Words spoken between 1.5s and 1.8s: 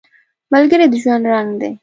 دی